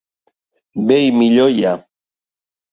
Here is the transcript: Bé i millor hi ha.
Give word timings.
Bé 0.87 0.97
i 1.09 1.13
millor 1.19 1.55
hi 1.59 1.63
ha. 1.73 1.77